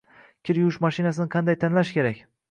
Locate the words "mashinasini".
0.85-1.27